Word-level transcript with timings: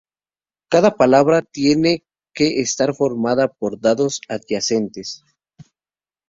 Cada 0.71 0.97
palabra 0.97 1.43
tiene 1.43 2.03
que 2.33 2.59
estar 2.61 2.95
formada 2.95 3.49
por 3.49 3.79
dados 3.79 4.19
adyacentes. 4.29 5.21